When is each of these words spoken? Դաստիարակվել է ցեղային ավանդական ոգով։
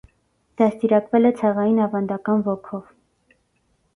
Դաստիարակվել 0.61 1.29
է 1.31 1.31
ցեղային 1.41 1.77
ավանդական 1.87 2.43
ոգով։ 2.49 2.91